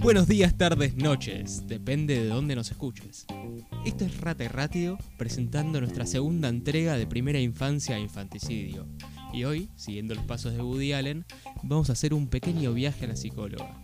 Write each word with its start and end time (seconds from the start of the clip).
Buenos 0.00 0.26
días, 0.26 0.56
tardes, 0.56 0.96
noches, 0.96 1.66
depende 1.66 2.18
de 2.18 2.28
dónde 2.28 2.56
nos 2.56 2.70
escuches. 2.70 3.26
Esto 3.84 4.06
es 4.06 4.18
Rate 4.20 4.48
Ratio, 4.48 4.96
presentando 5.18 5.80
nuestra 5.80 6.06
segunda 6.06 6.48
entrega 6.48 6.96
de 6.96 7.06
Primera 7.06 7.40
Infancia 7.40 7.96
a 7.96 7.98
Infanticidio. 7.98 8.86
Y 9.34 9.44
hoy, 9.44 9.68
siguiendo 9.76 10.14
los 10.14 10.24
pasos 10.24 10.54
de 10.54 10.62
Woody 10.62 10.94
Allen, 10.94 11.26
vamos 11.62 11.90
a 11.90 11.92
hacer 11.92 12.14
un 12.14 12.28
pequeño 12.28 12.72
viaje 12.72 13.04
a 13.04 13.08
la 13.08 13.16
psicóloga. 13.16 13.82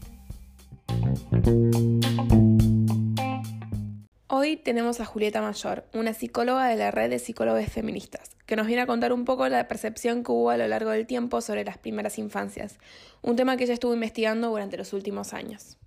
Hoy 4.36 4.56
tenemos 4.56 4.98
a 5.00 5.04
Julieta 5.04 5.40
Mayor, 5.40 5.84
una 5.94 6.12
psicóloga 6.12 6.66
de 6.66 6.74
la 6.74 6.90
red 6.90 7.08
de 7.08 7.20
psicólogos 7.20 7.66
feministas, 7.66 8.34
que 8.46 8.56
nos 8.56 8.66
viene 8.66 8.82
a 8.82 8.86
contar 8.86 9.12
un 9.12 9.24
poco 9.24 9.48
la 9.48 9.68
percepción 9.68 10.24
que 10.24 10.32
hubo 10.32 10.50
a 10.50 10.56
lo 10.56 10.66
largo 10.66 10.90
del 10.90 11.06
tiempo 11.06 11.40
sobre 11.40 11.64
las 11.64 11.78
primeras 11.78 12.18
infancias, 12.18 12.80
un 13.22 13.36
tema 13.36 13.56
que 13.56 13.62
ella 13.62 13.74
estuvo 13.74 13.94
investigando 13.94 14.50
durante 14.50 14.76
los 14.76 14.92
últimos 14.92 15.34
años. 15.34 15.78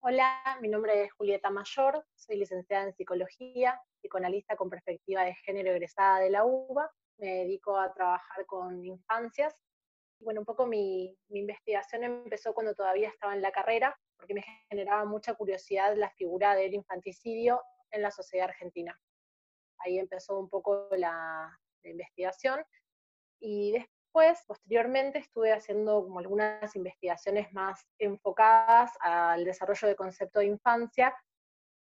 Hola, 0.00 0.36
mi 0.60 0.66
nombre 0.66 1.04
es 1.04 1.12
Julieta 1.12 1.48
Mayor, 1.50 2.04
soy 2.16 2.38
licenciada 2.38 2.86
en 2.86 2.92
psicología, 2.92 3.80
psicoanalista 4.00 4.56
con 4.56 4.68
perspectiva 4.68 5.22
de 5.22 5.36
género 5.36 5.70
egresada 5.70 6.18
de 6.18 6.30
la 6.30 6.44
UBA, 6.44 6.90
me 7.18 7.34
dedico 7.34 7.78
a 7.78 7.94
trabajar 7.94 8.46
con 8.46 8.84
infancias. 8.84 9.62
Bueno, 10.18 10.40
un 10.40 10.44
poco 10.44 10.66
mi, 10.66 11.16
investigación 11.28 12.02
empezó 12.02 12.52
cuando 12.52 12.74
todavía 12.74 13.10
estaba 13.10 13.36
en 13.36 13.42
la 13.42 13.52
carrera, 13.52 13.96
porque 14.16 14.34
me 14.34 14.42
generaba 14.68 15.04
mucha 15.04 15.34
curiosidad 15.34 15.94
la 15.96 16.10
figura 16.10 16.56
del 16.56 16.74
infanticidio 16.74 17.62
en 17.90 18.02
la 18.02 18.10
sociedad 18.10 18.48
argentina. 18.48 18.98
Ahí 19.78 19.98
empezó 19.98 20.38
un 20.38 20.48
poco 20.48 20.88
la, 20.92 21.58
investigación 21.84 22.64
y 23.38 23.70
después 23.70 24.42
posteriormente, 24.48 25.18
estuve 25.18 25.52
haciendo 25.52 26.02
como 26.02 26.18
algunas 26.18 26.74
investigaciones 26.74 27.52
más 27.52 27.86
enfocadas 28.00 28.90
al 29.00 29.44
desarrollo 29.44 29.86
de 29.86 29.94
concepto 29.94 30.40
de 30.40 30.46
infancia 30.46 31.14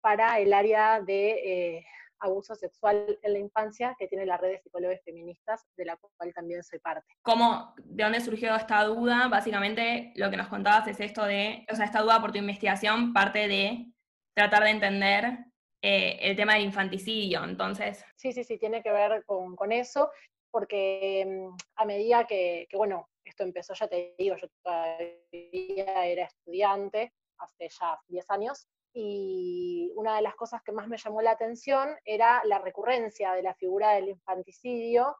para 0.01 0.39
el 0.39 0.55
área 0.55 1.03
de 1.03 1.31
eh, 1.77 1.87
abuso 2.21 2.55
sexual 2.55 3.19
en 3.23 3.33
la 3.33 3.39
infancia 3.39 3.97
que 3.99 4.07
tiene 4.07 4.27
la 4.27 4.37
red 4.37 4.51
de 4.51 4.59
psicólogos 4.61 5.01
feministas, 5.05 5.67
de 5.77 5.87
la 5.87 5.97
cual 5.97 6.33
también 6.33 6.63
soy 6.63 6.79
parte. 6.79 7.07
¿Cómo, 7.23 7.75
de 7.77 8.05
dónde 8.05 8.21
surgió 8.21 8.55
esta 8.55 8.85
duda? 8.85 9.29
Básicamente 9.29 10.13
lo 10.17 10.31
que 10.31 10.37
nos 10.37 10.49
contabas 10.49 10.87
es 10.89 11.01
esto 11.01 11.25
de, 11.25 11.67
o 11.71 11.75
sea, 11.75 11.87
esta 11.87 12.03
duda 12.03 12.21
por 12.21 12.33
tu 12.33 12.39
investigación 12.39 13.13
parte 13.13 13.49
de 13.49 13.93
tratar 14.35 14.65
de 14.65 14.71
entender 14.71 15.50
eh, 15.83 16.19
el 16.21 16.37
tema 16.37 16.55
del 16.55 16.65
infanticidio, 16.65 17.45
entonces. 17.45 18.05
Sí, 18.17 18.33
sí, 18.33 18.45
sí, 18.45 18.59
tiene 18.59 18.83
que 18.83 18.93
ver 18.93 19.25
con, 19.25 19.57
con 19.57 19.73
eso 19.73 20.11
porque 20.51 21.25
mm, 21.27 21.57
a 21.77 21.85
medida 21.85 22.27
que, 22.27 22.69
bueno, 22.75 23.09
esto 23.25 23.43
empezó, 23.45 23.75
ya 23.75 23.89
te 23.89 24.15
digo, 24.19 24.37
yo 24.37 24.49
todavía 24.63 26.07
era 26.07 26.25
estudiante, 26.25 27.13
hace 27.39 27.69
ya 27.69 27.99
10 28.09 28.31
años, 28.31 28.69
y 28.93 29.93
una 29.95 30.17
de 30.17 30.23
las 30.23 30.35
cosas 30.35 30.63
que 30.63 30.73
más 30.73 30.89
me 30.89 30.99
llamó 30.99 31.23
la 31.23 31.31
atención 31.33 31.97
era 32.05 32.43
la 32.45 32.59
recurrencia 32.59 33.33
de 33.33 33.43
la 33.43 33.55
figura 33.55 33.93
del 33.93 34.09
infanticidio 34.09 35.17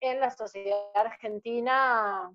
en 0.00 0.18
la 0.18 0.30
sociedad 0.30 0.90
argentina, 0.94 2.28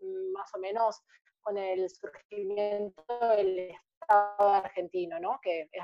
mm, 0.00 0.32
más 0.32 0.54
o 0.54 0.58
menos 0.58 1.02
con 1.40 1.56
el 1.56 1.88
surgimiento 1.90 3.02
del 3.36 3.70
Estado 4.00 4.54
argentino, 4.54 5.18
¿no? 5.18 5.40
que 5.42 5.68
es 5.72 5.82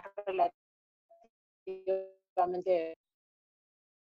relativamente 2.55 2.99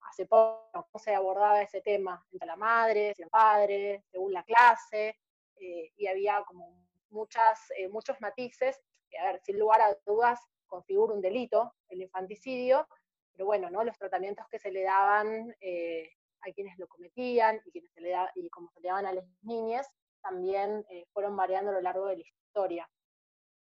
hace 0.02 0.26
poco 0.26 0.70
cómo 0.72 1.04
se 1.04 1.14
abordaba 1.14 1.62
ese 1.62 1.82
tema 1.82 2.26
entre 2.32 2.48
la 2.48 2.56
madre, 2.56 3.14
el 3.18 3.30
padre, 3.30 4.04
según 4.12 4.34
la 4.34 4.44
clase, 4.44 5.18
eh, 5.58 5.92
y 5.96 6.08
había 6.08 6.44
como 6.46 6.88
muchas, 7.10 7.72
eh, 7.78 7.88
muchos 7.90 8.20
matices, 8.22 8.82
que 9.10 9.18
a 9.18 9.32
ver, 9.32 9.42
sin 9.44 9.60
lugar 9.60 9.82
a 9.82 9.96
dudas 10.06 10.40
configura 10.68 11.14
un 11.14 11.22
delito, 11.22 11.74
el 11.90 12.02
infanticidio, 12.02 12.88
pero 13.34 13.46
bueno, 13.46 13.70
¿no? 13.70 13.84
los 13.84 13.98
tratamientos 13.98 14.46
que 14.50 14.60
se 14.60 14.72
le 14.72 14.84
daban 14.84 15.56
eh, 15.62 16.12
a 16.42 16.52
quienes 16.52 16.78
lo 16.78 16.88
cometían 16.88 17.62
y, 17.66 17.72
quienes 17.72 17.92
se 17.92 18.02
le 18.02 18.12
da, 18.12 18.32
y 18.36 18.48
como 18.50 18.70
se 18.72 18.82
le 18.82 18.90
daban 18.90 19.06
a 19.06 19.14
las 19.14 19.26
niñas, 19.42 19.88
también 20.22 20.86
fueron 21.14 21.36
variando 21.38 21.72
a 21.72 21.76
lo 21.76 21.82
largo 21.82 22.08
de 22.08 22.18
la 22.18 22.24
historia, 22.24 22.90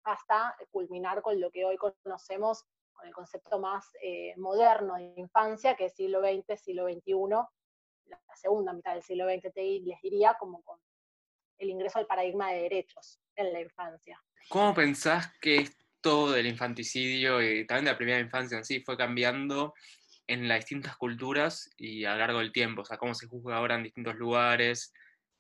hasta 0.03 0.56
culminar 0.72 1.22
con 1.22 1.41
lo 1.41 1.53
que 1.53 1.65
hoy 1.65 1.77
conocemos 1.77 2.66
con 2.98 3.06
el 3.06 3.14
concepto 3.14 3.60
más 3.60 3.97
eh, 4.03 4.34
moderno 4.36 4.97
de 4.97 5.14
infancia, 5.16 5.76
que 5.76 5.86
es 5.86 5.94
siglo 5.94 6.20
XX, 6.20 6.60
siglo 6.60 6.88
XXI, 6.88 7.12
la 8.06 8.20
segunda 8.34 8.72
mitad 8.72 8.94
del 8.94 9.03
siglo 9.03 9.26
XX, 9.26 9.53
te, 9.54 9.81
les 9.81 10.00
diría, 10.03 10.36
como 10.38 10.62
con 10.62 10.81
el 11.59 11.70
ingreso 11.70 11.98
al 11.98 12.06
paradigma 12.06 12.50
de 12.50 12.62
derechos 12.62 13.20
en 13.36 13.53
la 13.53 13.60
infancia. 13.60 14.20
¿Cómo 14.48 14.75
pensás 14.75 15.32
que 15.41 15.59
esto 15.59 16.32
del 16.32 16.47
infanticidio 16.47 17.41
y 17.41 17.66
también 17.66 17.84
de 17.84 17.92
la 17.92 17.98
primera 17.98 18.19
infancia 18.19 18.59
en 18.59 18.64
sí 18.64 18.81
fue 18.81 18.97
cambiando 18.97 19.75
en 20.26 20.48
las 20.48 20.59
distintas 20.59 20.97
culturas 20.97 21.70
y 21.76 22.04
a 22.04 22.12
lo 22.12 22.19
largo 22.19 22.38
del 22.41 22.53
tiempo? 22.53 22.82
O 22.82 22.84
sea, 22.84 22.97
cómo 22.97 23.15
se 23.15 23.28
juzga 23.28 23.56
ahora 23.56 23.76
en 23.76 23.84
distintos 23.84 24.16
lugares 24.16 24.92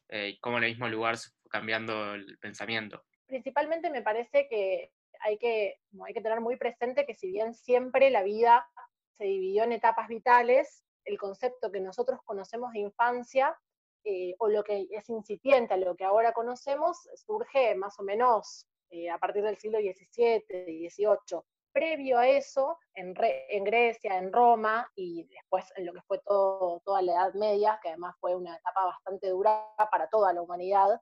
eh, 0.08 0.28
y 0.28 0.38
cómo 0.38 0.58
en 0.58 0.64
el 0.64 0.70
mismo 0.70 0.88
lugar 0.88 1.16
se 1.16 1.30
fue 1.30 1.50
cambiando 1.50 2.14
el 2.14 2.38
pensamiento. 2.38 3.04
Principalmente 3.26 3.90
me 3.90 4.02
parece 4.02 4.46
que 4.48 4.92
hay 5.20 5.38
que, 5.38 5.76
hay 6.04 6.14
que 6.14 6.20
tener 6.20 6.40
muy 6.40 6.56
presente 6.56 7.06
que 7.06 7.14
si 7.14 7.30
bien 7.30 7.54
siempre 7.54 8.10
la 8.10 8.22
vida 8.22 8.68
se 9.12 9.24
dividió 9.24 9.64
en 9.64 9.72
etapas 9.72 10.08
vitales, 10.08 10.84
el 11.04 11.18
concepto 11.18 11.72
que 11.72 11.80
nosotros 11.80 12.20
conocemos 12.24 12.72
de 12.72 12.80
infancia 12.80 13.58
eh, 14.04 14.34
o 14.38 14.48
lo 14.48 14.62
que 14.62 14.86
es 14.90 15.08
incipiente 15.08 15.74
a 15.74 15.76
lo 15.76 15.96
que 15.96 16.04
ahora 16.04 16.32
conocemos 16.32 17.08
surge 17.14 17.74
más 17.74 17.98
o 17.98 18.02
menos 18.02 18.66
eh, 18.90 19.10
a 19.10 19.18
partir 19.18 19.42
del 19.42 19.58
siglo 19.58 19.78
XVII 19.78 20.44
XVIII. 20.48 21.40
Previo 21.72 22.18
a 22.18 22.26
eso, 22.26 22.78
en, 22.94 23.14
en, 23.18 23.64
Grecia, 23.64 24.16
en 24.16 24.32
Roma 24.32 24.90
y 24.94 25.24
después 25.24 25.64
en 25.76 25.86
lo 25.86 25.92
que 25.92 26.00
fue 26.02 26.20
toda 26.24 27.02
la 27.02 27.12
Edad 27.12 27.34
Media, 27.34 27.78
que 27.82 27.90
además 27.90 28.16
fue 28.18 28.34
una 28.34 28.56
etapa 28.56 28.86
bastante 28.86 29.28
dura 29.28 29.66
para 29.90 30.08
toda 30.08 30.32
la 30.32 30.42
humanidad, 30.42 31.00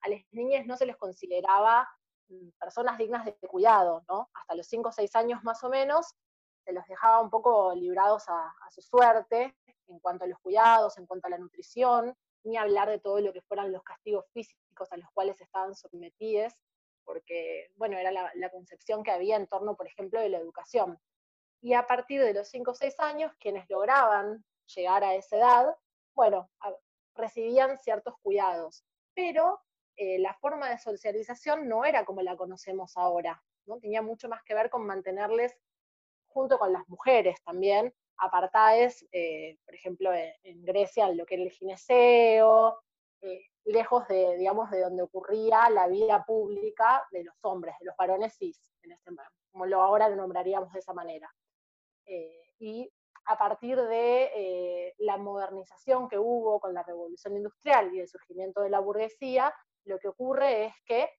a 0.00 0.08
las 0.08 0.20
niñas 0.30 0.66
no 0.66 0.76
se 0.76 0.86
les 0.86 0.96
consideraba 0.96 1.88
personas 2.58 2.98
dignas 2.98 3.24
de 3.24 3.34
cuidado, 3.48 4.04
¿no? 4.08 4.28
Hasta 4.34 4.54
los 4.54 4.66
5 4.66 4.88
o 4.88 4.92
6 4.92 5.16
años 5.16 5.44
más 5.44 5.62
o 5.64 5.68
menos, 5.68 6.14
se 6.64 6.72
los 6.72 6.86
dejaba 6.86 7.20
un 7.20 7.30
poco 7.30 7.74
librados 7.74 8.24
a, 8.28 8.54
su 8.70 8.82
suerte 8.82 9.56
en 9.88 9.98
cuanto 10.00 10.24
a 10.24 10.28
los 10.28 10.38
cuidados, 10.40 10.98
en 10.98 11.06
cuanto 11.06 11.26
a 11.26 11.30
la 11.30 11.38
nutrición, 11.38 12.14
ni 12.44 12.58
hablar 12.58 12.90
de 12.90 12.98
todo 12.98 13.20
lo 13.20 13.32
que 13.32 13.40
fueran 13.40 13.72
los 13.72 13.82
castigos 13.82 14.26
físicos 14.32 14.92
a 14.92 14.98
los 14.98 15.08
cuales 15.12 15.40
estaban 15.40 15.74
sometidos, 15.74 16.52
porque, 17.04 17.70
bueno, 17.76 17.96
era 17.96 18.10
la, 18.10 18.50
concepción 18.50 19.02
que 19.02 19.10
había 19.10 19.36
en 19.36 19.46
torno, 19.46 19.76
por 19.76 19.86
ejemplo, 19.86 20.20
de 20.20 20.28
la 20.28 20.38
educación. 20.38 20.98
Y 21.62 21.72
a 21.72 21.86
partir 21.86 22.20
de 22.22 22.34
los 22.34 22.48
5 22.48 22.70
o 22.70 22.74
6 22.74 23.00
años, 23.00 23.32
quienes 23.40 23.68
lograban 23.70 24.44
llegar 24.74 25.04
a 25.04 25.14
esa 25.14 25.36
edad, 25.36 25.76
bueno, 26.14 26.50
recibían 27.14 27.78
ciertos 27.78 28.14
cuidados, 28.22 28.84
pero 29.14 29.62
eh, 30.00 30.16
la 30.20 30.32
forma 30.34 30.70
de 30.70 30.78
socialización 30.78 31.68
no 31.68 31.84
era 31.84 32.04
como 32.04 32.22
la 32.22 32.36
conocemos 32.36 32.96
ahora, 32.96 33.42
¿no? 33.66 33.80
Tenía 33.80 34.00
mucho 34.00 34.28
más 34.28 34.44
que 34.44 34.54
ver 34.54 34.70
con 34.70 34.86
mantenerles 34.86 35.58
junto 36.28 36.56
con 36.56 36.72
las 36.72 36.88
mujeres 36.88 37.42
también, 37.42 37.92
apartadas, 38.16 39.04
eh, 39.10 39.58
por 39.64 39.74
ejemplo, 39.74 40.12
en, 40.14 40.64
Grecia, 40.64 41.10
lo 41.10 41.26
que 41.26 41.34
era 41.34 41.42
el 41.42 41.50
gineceo, 41.50 42.78
eh, 43.22 43.40
lejos 43.64 44.06
de, 44.06 44.36
digamos, 44.36 44.70
de 44.70 44.82
donde 44.82 45.02
ocurría 45.02 45.68
la 45.68 45.88
vida 45.88 46.24
pública 46.24 47.04
de 47.10 47.24
los 47.24 47.34
hombres, 47.42 47.74
de 47.80 47.86
los 47.86 47.96
varones 47.96 48.36
cis, 48.38 48.62
este, 48.82 49.10
como 49.50 49.66
lo 49.66 49.82
ahora 49.82 50.08
lo 50.08 50.14
nombraríamos 50.14 50.72
de 50.72 50.78
esa 50.78 50.92
manera. 50.94 51.28
y 52.60 52.90
a 53.26 53.36
partir 53.36 53.80
de 53.80 54.94
la 54.98 55.16
modernización 55.18 56.08
que 56.08 56.18
hubo 56.18 56.60
con 56.60 56.72
la 56.72 56.82
revolución 56.82 57.36
industrial 57.36 57.92
y 57.94 58.00
el 58.00 58.08
surgimiento 58.08 58.62
de 58.62 58.70
la 58.70 58.80
burguesía, 58.80 59.52
lo 59.88 59.98
que 59.98 60.08
ocurre 60.08 60.66
es 60.66 60.74
que 60.84 61.10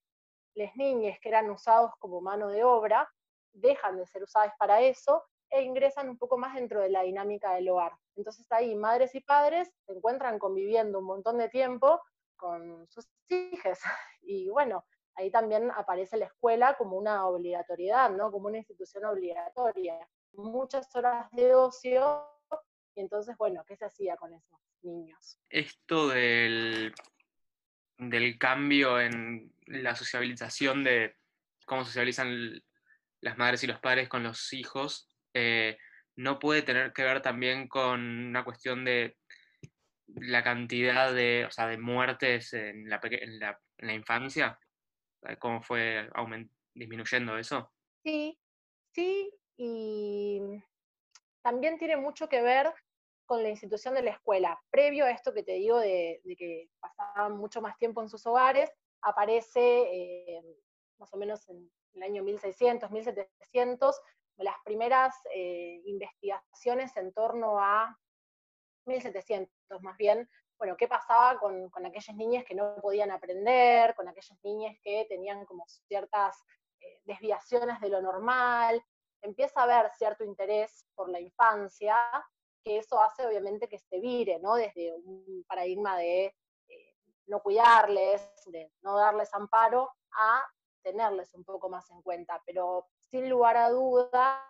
las 0.56 0.76
niñas 0.76 1.18
que 1.22 1.30
eran 1.30 1.50
usados 1.50 1.92
como 2.00 2.22
mano 2.22 2.50
de 2.50 2.64
obra 2.64 3.10
dejan 3.52 3.98
de 3.98 4.06
ser 4.06 4.24
usadas 4.24 4.54
para 4.58 4.82
eso 4.82 5.24
e 5.50 5.64
ingresan 5.64 6.10
un 6.10 6.18
poco 6.18 6.38
más 6.38 6.56
dentro 6.56 6.82
de 6.82 6.90
la 6.90 7.02
dinámica 7.02 7.54
del 7.56 7.70
hogar. 7.70 7.94
Entonces 8.16 8.50
ahí 8.52 8.76
madres 8.76 9.16
y 9.16 9.22
padres 9.22 9.72
se 9.86 9.94
encuentran 9.94 10.38
conviviendo 10.38 11.00
un 11.00 11.06
montón 11.06 11.38
de 11.38 11.50
tiempo 11.50 12.00
con 12.36 12.88
sus 12.88 13.08
hijas. 13.30 13.80
Y 14.22 14.50
bueno, 14.50 14.86
ahí 15.16 15.32
también 15.32 15.72
aparece 15.72 16.18
la 16.18 16.26
escuela 16.26 16.76
como 16.78 16.98
una 16.98 17.26
obligatoriedad, 17.26 18.12
¿no? 18.12 18.32
Como 18.32 18.48
una 18.48 18.58
institución 18.58 19.06
obligatoria. 19.06 19.98
Muchas 20.34 20.94
horas 20.96 21.32
de 21.32 21.56
ocio, 21.56 22.28
y 22.96 23.02
entonces, 23.02 23.36
bueno, 23.38 23.64
¿qué 23.66 23.76
se 23.76 23.86
hacía 23.86 24.18
con 24.18 24.34
esos 24.34 24.60
niños? 24.82 25.40
Esto 25.50 26.10
del 26.10 26.94
del 28.00 28.38
cambio 28.38 29.00
en 29.00 29.54
la 29.68 29.96
sociabilización 29.96 30.84
de 30.84 31.16
cómo 31.66 31.86
socializan 31.86 32.62
las 33.22 33.38
madres 33.38 33.64
y 33.64 33.68
los 33.68 33.80
padres 33.80 34.10
con 34.10 34.24
los 34.24 34.52
hijos, 34.54 35.08
eh, 35.34 35.78
no 36.16 36.40
puede 36.40 36.64
tener 36.64 36.94
que 36.94 37.04
ver 37.04 37.22
también 37.22 37.68
con 37.68 38.00
una 38.00 38.44
cuestión 38.44 38.84
de, 38.84 39.18
la 40.16 40.44
cantidad 40.44 41.14
de, 41.14 41.46
o 41.46 41.52
sea, 41.52 41.68
de 41.68 41.78
muertes 41.78 42.54
en 42.54 42.90
la, 42.90 43.00
en 43.04 43.40
la, 43.40 43.60
en 43.78 43.88
la 43.88 43.94
infancia? 43.94 44.60
¿Cómo 45.40 45.62
fue 45.62 46.10
disminuyendo 46.74 47.38
eso? 47.38 47.72
Sí, 48.04 48.40
sí, 48.94 49.30
y 49.58 50.42
también 51.42 51.78
tiene 51.78 51.98
mucho 51.98 52.30
que 52.30 52.42
ver 52.42 52.74
con 53.30 53.44
la 53.44 53.50
institución 53.50 53.94
de 53.94 54.02
la 54.02 54.10
escuela. 54.10 54.60
Previo 54.72 55.06
a 55.06 55.12
esto 55.12 55.32
que 55.32 55.44
te 55.44 55.52
digo 55.52 55.78
de, 55.78 56.20
que 56.36 56.68
pasaban 56.80 57.38
mucho 57.38 57.62
más 57.62 57.78
tiempo 57.78 58.02
en 58.02 58.10
sus 58.10 58.26
hogares, 58.26 58.72
aparece 59.04 59.60
eh, 59.62 60.44
más 60.98 61.14
o 61.14 61.18
menos 61.18 61.48
en 61.48 61.72
el 61.94 62.04
año 62.04 62.24
1600, 62.24 62.90
1700, 62.90 64.02
las 64.38 64.56
primeras 64.66 65.16
eh, 65.32 65.80
investigaciones 65.86 66.98
en 66.98 67.14
torno 67.14 67.60
a 67.60 67.96
1700 68.88 69.54
más 69.82 69.96
bien, 69.98 70.28
bueno, 70.58 70.76
qué 70.76 70.88
pasaba 70.88 71.40
con, 71.40 71.70
aquellas 71.86 72.16
niñas 72.16 72.44
que 72.46 72.56
no 72.56 72.78
podían 72.82 73.12
aprender, 73.12 73.94
con 73.94 74.08
aquellas 74.08 74.40
niñas 74.44 74.76
que 74.82 75.06
tenían 75.08 75.46
como 75.46 75.68
ciertas 75.68 76.36
eh, 76.80 77.00
desviaciones 77.04 77.80
de 77.80 77.90
lo 77.90 78.02
normal, 78.02 78.84
empieza 79.22 79.60
a 79.60 79.64
haber 79.66 79.92
cierto 79.92 80.24
interés 80.24 80.88
por 80.96 81.10
la 81.10 81.20
infancia, 81.20 81.96
que 82.64 82.78
eso 82.78 83.02
hace 83.02 83.26
obviamente 83.26 83.68
que 83.68 83.80
se 83.80 84.00
vire, 84.00 84.40
¿no? 84.40 84.56
Desde 84.56 84.94
un 84.94 85.44
paradigma 85.48 85.98
de 85.98 86.26
eh, 86.68 86.96
no 87.28 87.42
cuidarles, 87.42 88.22
de 88.48 88.72
no 88.82 88.98
darles 88.98 89.34
amparo, 89.34 89.90
a 90.12 90.44
tenerles 90.82 91.34
un 91.34 91.44
poco 91.44 91.70
más 91.70 91.90
en 91.92 92.02
cuenta. 92.02 92.42
Pero 92.46 92.88
sin 93.00 93.30
lugar 93.30 93.58
a 93.58 93.70
duda, 93.70 94.46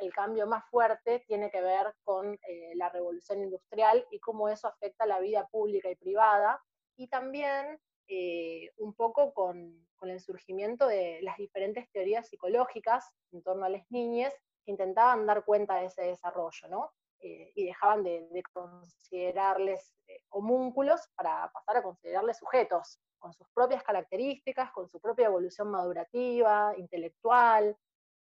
el 0.00 0.12
cambio 0.12 0.46
más 0.46 0.64
fuerte 0.70 1.22
tiene 1.26 1.50
que 1.50 1.60
ver 1.60 1.94
con 2.02 2.34
eh, 2.34 2.72
la 2.74 2.88
revolución 2.88 3.42
industrial 3.42 4.06
y 4.10 4.18
cómo 4.18 4.48
eso 4.48 4.68
afecta 4.68 5.06
la 5.06 5.20
vida 5.20 5.46
pública 5.48 5.90
y 5.90 5.96
privada, 5.96 6.62
y 6.96 7.08
también 7.08 7.78
eh, 8.08 8.70
un 8.78 8.94
poco 8.94 9.32
con, 9.32 9.86
el 10.02 10.20
surgimiento 10.20 10.86
de 10.86 11.20
las 11.20 11.36
diferentes 11.36 11.88
teorías 11.92 12.26
psicológicas 12.26 13.12
en 13.32 13.42
torno 13.42 13.66
a 13.66 13.68
las 13.68 13.84
niñas 13.90 14.32
que 14.64 14.70
intentaban 14.70 15.26
dar 15.26 15.44
cuenta 15.44 15.76
de 15.76 15.86
ese 15.86 16.02
desarrollo, 16.02 16.68
¿no? 16.68 16.90
Eh, 17.22 17.52
y 17.54 17.66
dejaban 17.66 18.02
de, 18.02 18.26
de 18.30 18.42
considerarles 18.52 19.94
homúnculos 20.30 21.00
para 21.16 21.50
pasar 21.52 21.76
a 21.76 21.82
considerarles 21.82 22.38
sujetos, 22.38 22.98
con 23.18 23.34
sus 23.34 23.46
propias 23.50 23.82
características, 23.82 24.72
con 24.72 24.88
su 24.88 24.98
propia 25.00 25.26
evolución 25.26 25.70
madurativa, 25.70 26.72
intelectual, 26.76 27.76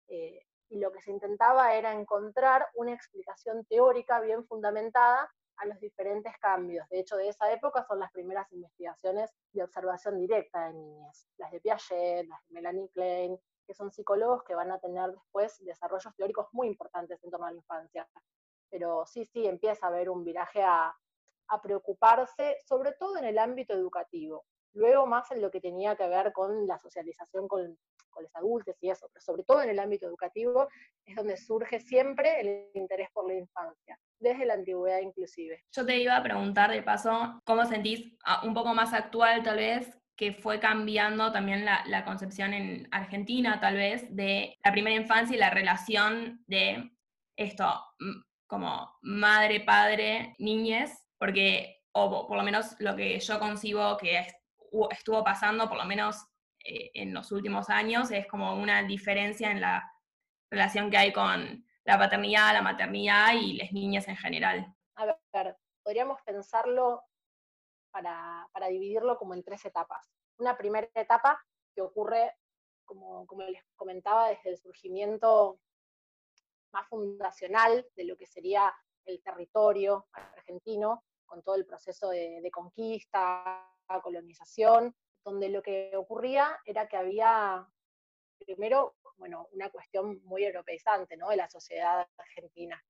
y 0.07 0.80
lo 0.80 0.92
que 0.92 1.01
se 1.01 1.12
intentaba 1.12 1.75
era 1.75 1.94
encontrar 1.94 2.68
una 2.75 2.94
explicación 2.94 3.65
teórica 3.65 4.19
bien 4.19 4.45
fundamentada 4.45 5.31
a 5.57 5.65
los 5.65 5.80
diferentes 5.80 6.33
cambios. 6.39 6.88
De 6.89 7.00
hecho, 7.00 7.15
de 7.15 7.30
esa 7.30 7.51
época 7.51 7.86
son 7.88 8.00
las 8.00 8.12
primeras 8.12 8.51
investigaciones 8.51 9.31
de 9.51 9.63
observación 9.63 10.19
directa 10.19 10.68
de 10.68 10.74
niñas, 10.74 11.27
las 11.38 11.51
de 11.51 11.62
Piaget, 11.62 12.27
las 12.27 12.39
de 12.47 12.53
Melanie 12.53 12.89
Klein, 12.89 13.39
que 13.65 13.74
son 13.74 13.92
psicólogos 13.92 14.44
que 14.44 14.56
van 14.56 14.71
a 14.71 14.80
tener 14.80 15.12
después 15.12 15.63
desarrollos 15.63 16.13
teóricos 16.15 16.47
muy 16.51 16.68
importantes 16.68 17.24
en 17.24 17.31
torno 17.31 17.47
a 17.47 17.51
la 17.51 17.57
infancia. 17.57 18.07
Pero 18.69 19.06
sí, 19.06 19.25
sí, 19.25 19.45
empieza 19.45 19.85
a 19.85 19.89
haber 19.89 20.09
un 20.09 20.23
viraje 20.23 20.63
a, 20.63 20.95
a 21.47 21.62
preocuparse, 21.62 22.57
sobre 22.65 22.94
todo 22.94 23.17
en 23.17 23.25
el 23.25 23.38
ámbito 23.38 23.73
educativo. 23.73 24.45
Luego 24.73 25.06
más 25.06 25.31
en 25.31 25.41
lo 25.41 25.51
que 25.51 25.62
tenía 25.62 25.95
que 25.95 26.07
ver 26.07 26.33
con 26.33 26.67
la 26.67 26.77
socialización 26.77 27.47
con, 27.47 27.77
con 28.09 28.23
los 28.23 28.35
adultos 28.35 28.75
y 28.81 28.89
eso, 28.89 29.07
pero 29.13 29.23
sobre 29.23 29.44
todo 29.44 29.62
en 29.62 29.69
el 29.69 29.79
ámbito 29.79 30.07
educativo 30.07 30.67
es 31.06 31.15
donde 31.15 31.38
surge 31.38 31.79
siempre 31.79 32.41
el 32.41 32.69
interés 32.73 33.09
por 33.13 33.27
la 33.27 33.35
infancia, 33.35 34.00
desde 34.19 34.45
la 34.45 34.56
antigüedad 34.56 35.00
inclusive. 35.00 35.63
Yo 35.71 35.85
te 35.85 35.97
iba 35.97 36.18
a 36.18 36.23
preguntar 36.23 36.71
de 36.71 36.81
paso, 36.81 37.39
¿cómo 37.45 37.65
sentís 37.65 38.18
ah, 38.25 38.41
un 38.44 38.53
poco 38.53 38.73
más 38.73 38.94
actual 38.94 39.44
tal 39.44 39.57
vez 39.57 39.97
que 40.18 40.31
fue 40.31 40.61
cambiando 40.61 41.31
también 41.33 41.65
la, 41.65 41.83
la, 41.88 42.06
concepción 42.06 42.53
en 42.53 42.88
Argentina, 42.91 43.59
tal 43.59 43.75
vez, 43.75 44.15
de 44.15 44.57
la 44.63 44.71
primera 44.71 44.95
infancia 44.95 45.35
y 45.35 45.39
la 45.39 45.50
relación 45.50 46.41
de 46.47 46.89
esto, 47.38 47.65
como 48.47 48.97
madre, 49.01 49.62
padre, 49.62 50.36
niñez, 50.39 50.92
porque, 51.18 51.81
o 51.94 52.27
por 52.27 52.38
lo 52.38 52.44
menos 52.44 52.75
lo 52.80 52.95
que 52.95 53.19
yo 53.19 53.39
concibo 53.39 53.97
que 53.97 54.27
estuvo 54.92 55.24
pasando, 55.24 55.68
por 55.68 55.77
lo 55.77 55.86
menos 55.86 56.25
eh, 56.63 56.92
en 56.94 57.13
los 57.13 57.31
últimos 57.31 57.69
años 57.69 58.12
es 58.12 58.27
como 58.27 58.53
una 58.56 58.83
diferencia 58.83 59.51
en 59.51 59.62
la 59.62 59.92
relación 60.50 60.89
que 60.89 60.97
hay 60.97 61.13
con 61.13 61.65
la 61.86 61.97
paternidad, 61.97 62.53
la 62.53 62.62
maternidad 62.62 63.33
y 63.33 63.53
las 63.53 63.71
niñas 63.71 64.07
en 64.07 64.18
general. 64.18 64.74
A 64.95 65.06
ver, 65.06 65.57
podríamos 65.83 66.19
pensarlo 66.24 67.03
para, 67.92 68.50
dividirlo 68.69 69.18
como 69.18 69.33
en 69.33 69.44
tres 69.44 69.63
etapas. 69.65 70.09
Una 70.38 70.57
primera 70.57 70.89
etapa 70.95 71.39
que 71.74 71.81
ocurre, 71.81 72.33
como, 72.83 73.25
como 73.27 73.44
les 73.44 73.63
comentaba, 73.75 74.30
desde 74.30 74.50
el 74.50 74.57
surgimiento 74.57 75.59
más 76.75 76.88
fundacional 76.89 77.88
de 77.95 78.04
lo 78.04 78.18
que 78.18 78.27
sería 78.27 78.74
el 79.06 79.22
territorio 79.22 80.07
argentino, 80.12 81.04
con 81.25 81.42
todo 81.42 81.56
el 81.56 81.66
proceso 81.66 82.10
de, 82.10 82.50
conquista, 82.51 83.66
colonización, 84.04 84.94
donde 85.24 85.50
lo 85.50 85.62
que 85.62 85.92
ocurría 85.95 86.60
era 86.66 86.88
que 86.88 86.98
había, 86.98 87.66
primero, 88.38 88.95
bueno, 89.18 89.48
una 89.54 89.69
cuestión 89.69 90.22
muy 90.25 90.44
europeizante, 90.44 91.16
¿no? 91.16 91.30
De 91.30 91.38
la 91.38 91.50
sociedad 91.50 92.06
argentina, 92.18 92.83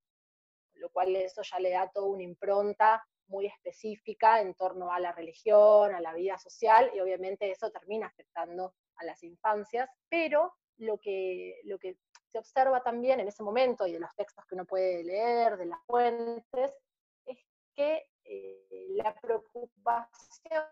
lo 0.73 0.89
cual 0.89 1.15
eso 1.15 1.43
ya 1.43 1.59
le 1.59 1.69
da 1.69 1.89
toda 1.91 2.07
una 2.07 2.23
impronta 2.23 3.05
muy 3.27 3.45
específica 3.45 4.41
en 4.41 4.55
torno 4.55 4.91
a 4.91 4.99
la 4.99 5.11
religión, 5.11 5.93
a 5.93 6.01
la 6.01 6.13
vida 6.13 6.37
social, 6.39 6.91
y 6.95 6.99
obviamente 6.99 7.51
eso 7.51 7.71
termina 7.71 8.07
afectando 8.07 8.73
a 8.95 9.05
las 9.05 9.21
infancias, 9.23 9.89
pero 10.09 10.53
lo 10.77 10.97
que, 10.97 11.61
lo 11.65 11.77
que 11.77 11.97
se 12.35 12.39
observa 12.39 12.83
también 12.83 13.21
en 13.21 13.29
ese 13.29 13.43
momento 13.43 13.87
y 13.87 13.93
de 13.93 13.99
los 13.99 14.13
textos 14.13 14.43
que 14.45 14.55
uno 14.55 14.65
puede 14.65 15.05
leer, 15.05 15.55
de 15.55 15.67
las 15.67 15.79
fuentes, 15.85 16.77
es 17.25 17.37
que 17.73 18.09
eh, 18.25 18.87
la 18.89 19.15
preocupación, 19.21 20.65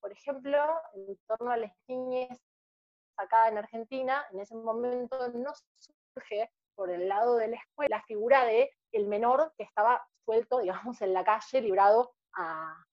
por 0.00 0.12
ejemplo, 0.12 0.58
en 0.92 1.16
torno 1.26 1.50
a 1.50 1.56
las 1.56 1.72
niñas 1.86 2.38
acá 3.16 3.48
en 3.48 3.56
Argentina, 3.56 4.26
en 4.32 4.40
ese 4.40 4.54
momento 4.54 5.30
no 5.30 5.52
surge 6.14 6.50
por 6.74 6.90
el 6.90 7.08
lado 7.08 7.36
de 7.36 7.48
la 7.48 7.56
escuela 7.56 7.96
la 7.96 8.04
figura 8.04 8.44
de 8.44 8.70
menor 9.06 9.54
que 9.56 9.64
estaba 9.64 10.06
suelto, 10.26 10.58
digamos, 10.60 11.00
en 11.00 11.14
la 11.14 11.24
calle, 11.24 11.62
librado 11.62 12.12
a, 12.34 12.84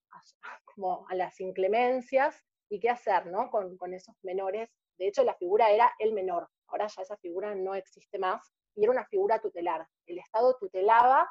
como 0.63 1.05
a 1.09 1.15
las 1.15 1.41
inclemencias, 1.41 2.41
y 2.69 2.79
qué 2.79 2.89
hacer 2.89 3.25
¿no? 3.27 3.51
con, 3.51 3.75
con 3.75 3.93
esos 3.93 4.15
menores. 4.23 4.69
De 4.97 5.07
hecho, 5.07 5.23
la 5.23 5.35
figura 5.35 5.69
era 5.69 5.93
el 5.99 6.13
menor, 6.13 6.49
ahora 6.75 6.87
ya 6.87 7.01
esa 7.01 7.17
figura 7.17 7.55
no 7.55 7.73
existe 7.73 8.19
más, 8.19 8.53
y 8.75 8.83
era 8.83 8.91
una 8.91 9.05
figura 9.05 9.39
tutelar. 9.39 9.87
El 10.05 10.19
Estado 10.19 10.57
tutelaba 10.59 11.29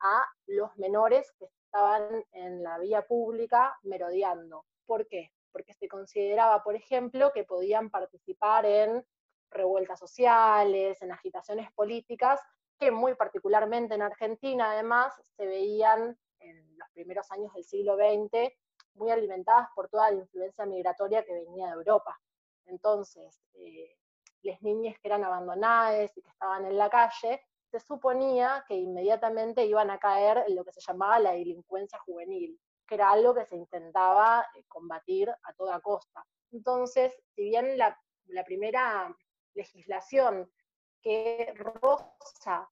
a 0.00 0.26
los 0.46 0.76
menores 0.76 1.32
que 1.38 1.44
estaban 1.44 2.24
en 2.32 2.62
la 2.64 2.78
vía 2.78 3.06
pública 3.06 3.78
merodeando. 3.82 4.64
¿Por 4.84 5.06
qué? 5.06 5.30
Porque 5.52 5.72
se 5.74 5.86
consideraba, 5.86 6.64
por 6.64 6.74
ejemplo, 6.74 7.32
que 7.32 7.44
podían 7.44 7.90
participar 7.90 8.66
en 8.66 9.06
revueltas 9.50 10.00
sociales, 10.00 11.00
en 11.00 11.12
agitaciones 11.12 11.70
políticas, 11.72 12.40
que 12.78 12.90
muy 12.90 13.14
particularmente 13.14 13.94
en 13.94 14.02
Argentina 14.02 14.72
además 14.72 15.14
se 15.36 15.46
veían 15.46 16.18
en 16.40 16.78
los 16.78 16.88
primeros 16.90 17.30
años 17.30 17.52
del 17.54 17.62
siglo 17.62 17.96
XX 17.96 18.52
muy 18.94 19.10
alimentadas 19.12 19.68
por 19.76 19.88
toda 19.88 20.10
la 20.10 20.16
influencia 20.18 20.66
migratoria 20.66 21.24
que 21.24 21.32
venía 21.32 21.68
de 21.68 21.74
Europa. 21.74 22.20
Entonces, 22.66 23.40
eh, 23.54 23.96
las 24.42 24.60
niñas 24.62 24.96
que 25.00 25.08
eran 25.08 25.24
abandonadas 25.24 26.16
y 26.16 26.22
que 26.22 26.28
estaban 26.28 26.64
en 26.66 26.76
la 26.76 26.90
calle 26.90 27.40
se 27.72 27.80
suponía 27.80 28.64
que 28.68 28.74
inmediatamente 28.74 29.64
iban 29.64 29.90
a 29.90 29.98
caer 29.98 30.44
en 30.46 30.54
lo 30.56 30.64
que 30.64 30.72
se 30.72 30.80
llamaba 30.80 31.18
la 31.18 31.32
delincuencia 31.32 31.98
juvenil, 32.00 32.60
que 32.86 32.96
era 32.96 33.10
algo 33.10 33.34
que 33.34 33.46
se 33.46 33.56
intentaba 33.56 34.46
eh, 34.54 34.64
combatir 34.68 35.30
a 35.30 35.52
toda 35.54 35.80
costa. 35.80 36.22
Entonces, 36.50 37.14
si 37.34 37.44
bien 37.44 37.78
la, 37.78 37.98
primera 38.44 39.14
legislación 39.54 40.50
que 41.00 41.52
roza 41.56 42.70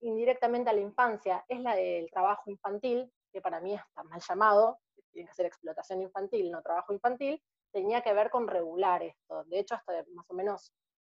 indirectamente 0.00 0.70
a 0.70 0.72
la 0.72 0.80
infancia 0.80 1.44
es 1.48 1.60
la 1.60 1.76
del 1.76 2.10
trabajo 2.10 2.50
infantil, 2.50 3.12
que 3.32 3.40
para 3.40 3.60
mí 3.60 3.74
está 3.74 4.02
mal 4.02 4.20
llamado, 4.20 4.80
tiene 5.12 5.28
que 5.28 5.34
ser 5.34 5.46
explotación 5.46 6.02
infantil, 6.02 6.50
no 6.50 6.62
trabajo 6.62 6.92
infantil, 6.92 7.42
tenía 7.72 8.02
que 8.02 8.12
ver 8.12 8.30
con 8.30 8.48
regular 8.48 9.02
esto. 9.02 9.44
De 9.44 9.58
hecho, 9.58 9.74
hasta 9.74 10.04
más 10.14 10.28
o 10.28 10.34
menos 10.34 10.72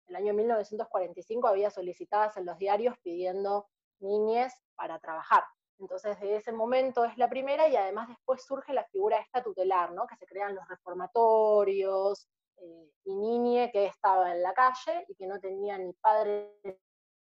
el 0.08 0.16
año 0.16 0.34
1945 0.34 1.48
había 1.48 1.70
solicitadas 1.70 2.36
en 2.36 2.46
los 2.46 2.58
diarios 2.58 2.96
pidiendo 3.02 3.68
niñes 4.00 4.54
para 4.74 4.98
trabajar. 4.98 5.44
Entonces, 5.78 6.18
de 6.20 6.36
ese 6.36 6.52
momento 6.52 7.04
es 7.04 7.18
la 7.18 7.28
primera 7.28 7.68
y 7.68 7.76
además 7.76 8.08
después 8.08 8.44
surge 8.44 8.72
la 8.72 8.84
figura 8.84 9.18
esta 9.18 9.42
tutelar, 9.42 9.92
¿no? 9.92 10.06
que 10.06 10.16
se 10.16 10.26
crean 10.26 10.54
los 10.54 10.66
reformatorios 10.68 12.28
eh, 12.58 12.90
y 13.04 13.14
niñe 13.14 13.70
que 13.70 13.86
estaba 13.86 14.32
en 14.32 14.42
la 14.42 14.54
calle 14.54 15.04
y 15.08 15.14
que 15.14 15.26
no 15.26 15.38
tenía 15.38 15.76
ni 15.76 15.92
padre 15.92 16.54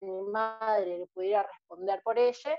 ni 0.02 0.22
madre 0.22 1.00
que 1.00 1.08
pudiera 1.08 1.44
responder 1.44 2.02
por 2.04 2.18
ella, 2.18 2.58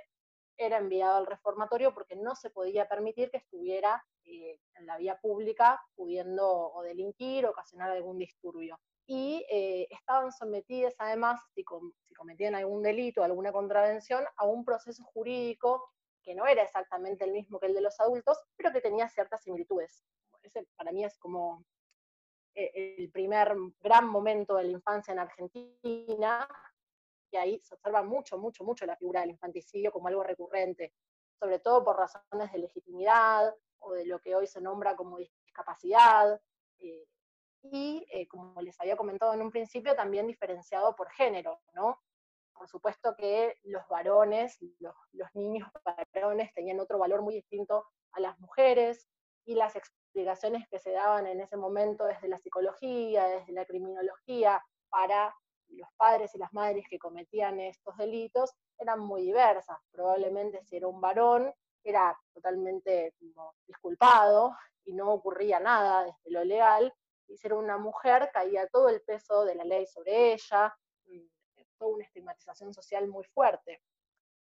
era 0.59 0.79
enviado 0.79 1.17
al 1.17 1.27
reformatorio 1.27 1.95
porque 1.95 2.17
no 2.17 2.35
se 2.35 2.51
podía 2.51 2.89
permitir 2.89 3.31
que 3.31 3.39
estuviera 3.39 4.05
eh, 4.27 4.61
en 4.75 4.87
la 4.87 4.97
vía 4.99 5.19
pública 5.21 5.81
pudiendo 5.95 6.73
o 6.73 6.83
delinquir, 6.83 7.47
ocasionar 7.47 7.91
algún 7.91 8.19
disturbio. 8.19 8.79
Y 9.07 9.47
eh, 9.49 9.87
estaban 9.91 10.33
sometidas 10.33 10.95
además, 10.99 11.41
si, 11.55 11.65
si 12.03 12.15
cometían 12.15 12.57
algún 12.57 12.83
delito, 12.83 13.23
alguna 13.23 13.53
contravención, 13.53 14.25
a 14.37 14.45
un 14.45 14.65
proceso 14.65 15.05
jurídico 15.05 15.93
que 16.23 16.35
no 16.35 16.45
era 16.47 16.63
exactamente 16.63 17.25
el 17.25 17.31
mismo 17.31 17.61
que 17.61 17.67
el 17.67 17.75
de 17.75 17.83
los 17.83 18.01
adultos, 18.01 18.37
pero 18.57 18.73
que 18.73 18.81
tenía 18.81 19.09
ciertas 19.09 19.43
similitudes. 19.43 20.05
Ese 20.43 20.67
para 20.77 20.91
mí 20.91 21.05
es 21.05 21.17
como 21.19 21.65
eh, 22.55 22.97
el 22.99 23.11
primer 23.13 23.55
gran 23.81 24.09
momento 24.09 24.57
de 24.57 24.65
la 24.65 24.73
infancia 24.73 25.13
en 25.13 25.21
Argentina, 25.21 26.49
y 27.31 27.37
ahí 27.37 27.61
se 27.63 27.75
observa 27.75 28.03
mucho, 28.03 28.39
mucho, 28.39 28.65
mucho 28.65 28.87
la 28.87 28.97
figura 28.97 29.21
del 29.21 29.31
infanticidio 29.31 29.93
como 29.93 30.09
algo 30.09 30.25
recurrente, 30.25 30.95
sobre 31.39 31.61
todo 31.61 31.85
por 31.85 31.97
razones 31.97 32.51
de 32.53 32.59
legitimidad 32.59 33.55
o 33.87 33.93
de 33.95 34.07
lo 34.07 34.19
que 34.21 34.35
hoy 34.35 34.47
se 34.47 34.61
nombra 34.61 34.97
como 34.97 35.19
discapacidad, 35.19 36.41
eh, 36.79 37.07
y 37.63 38.07
eh, 38.13 38.29
como 38.29 38.61
les 38.63 38.81
había 38.81 38.97
comentado 38.97 39.33
en 39.35 39.43
un 39.43 39.51
principio, 39.51 39.95
también 39.95 40.27
diferenciado 40.27 40.95
por 40.95 41.11
género, 41.11 41.61
¿no? 41.73 42.01
Por 42.53 42.69
supuesto 42.69 43.15
que 43.17 43.59
los 43.65 43.87
varones, 43.89 44.59
los, 44.79 44.95
los 45.13 45.29
niños 45.35 45.69
varones 46.15 46.53
tenían 46.55 46.81
otro 46.81 46.99
valor 46.99 47.23
muy 47.23 47.35
distinto 47.35 47.87
a 48.13 48.21
las 48.21 48.39
mujeres, 48.39 49.09
y 49.47 49.55
las 49.55 49.77
explicaciones 49.77 50.69
que 50.69 50.79
se 50.79 50.91
daban 50.91 51.27
en 51.27 51.41
ese 51.41 51.57
momento 51.57 52.05
desde 52.05 52.29
la 52.29 52.37
psicología, 52.37 53.27
desde 53.29 53.53
la 53.53 53.65
criminología, 53.65 54.63
para 54.91 55.35
los 55.69 55.89
padres 55.97 56.35
y 56.35 56.39
las 56.39 56.53
madres 56.53 56.85
que 56.89 56.99
cometían 56.99 57.61
estos 57.61 57.97
delitos 57.97 58.53
eran 58.79 59.01
muy 59.01 59.23
diversas. 59.23 59.79
Probablemente 59.93 60.65
si 60.65 60.77
era 60.77 60.89
un 60.89 61.01
varón, 61.01 61.53
era 61.91 62.19
totalmente 62.33 63.15
disculpado 63.67 64.57
y 64.85 64.93
no 64.93 65.13
ocurría 65.13 65.61
nada 65.61 66.05
desde 66.05 66.31
lo 66.31 66.45
legal, 66.45 66.93
y 67.29 67.37
si 67.37 67.47
era 67.47 67.57
una 67.57 67.79
mujer, 67.79 68.31
caía 68.33 68.69
todo 68.69 68.89
el 68.89 69.01
peso 69.03 69.45
de 69.45 69.55
la 69.55 69.65
ley 69.65 69.87
sobre 69.87 70.33
ella, 70.33 70.77
mm, 71.07 71.27
toda 71.79 71.95
una 71.95 72.05
estigmatización 72.05 72.73
social 72.73 73.09
muy 73.09 73.25
fuerte. 73.25 73.83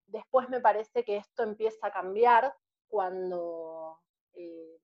Después 0.07 0.49
me 0.49 0.59
parece 0.59 1.03
que 1.03 1.17
esto 1.17 1.43
empieza 1.43 1.87
a 1.87 1.91
cambiar 1.91 2.53
cuando 2.87 3.99
eh, 4.33 4.79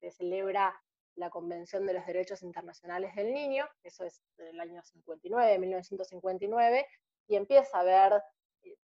se 0.00 0.10
celebra 0.10 0.74
la 1.16 1.30
Convención 1.30 1.86
de 1.86 1.92
los 1.94 2.06
Derechos 2.06 2.42
Internacionales 2.42 3.14
del 3.14 3.34
Niño, 3.34 3.68
eso 3.82 4.04
es 4.04 4.22
del 4.36 4.58
año 4.58 4.82
59, 4.82 5.58
1959, 5.58 6.86
y 7.26 7.36
empieza 7.36 7.76
a 7.76 7.80
haber 7.80 8.22